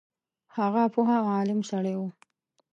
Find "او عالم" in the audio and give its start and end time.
1.21-1.59